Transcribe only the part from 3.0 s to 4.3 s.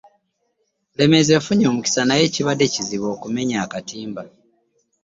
okunyeenya akatimba